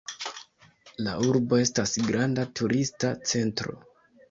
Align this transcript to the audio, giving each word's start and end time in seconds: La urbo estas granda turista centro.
La 1.07 1.13
urbo 1.27 1.59
estas 1.65 1.95
granda 2.09 2.47
turista 2.63 3.15
centro. 3.35 3.79